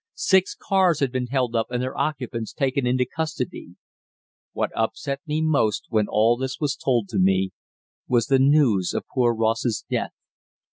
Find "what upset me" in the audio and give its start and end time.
4.51-5.43